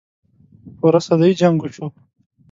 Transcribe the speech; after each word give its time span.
پوره 0.77 0.99
صدۍ 1.05 1.31
جـنګ 1.39 1.57
وشو. 1.63 1.85